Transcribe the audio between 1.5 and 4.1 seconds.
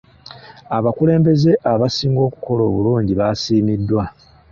abaasinga okukola obulungi baasiimiddwa.